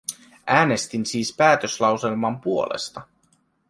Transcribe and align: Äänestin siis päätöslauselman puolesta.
Äänestin 0.47 1.05
siis 1.05 1.35
päätöslauselman 1.37 2.41
puolesta. 2.41 3.01